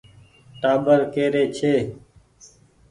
ٽآٻر 0.61 0.99
ڪي 1.13 1.25
ري 1.33 1.43
ڇي۔ 1.57 1.73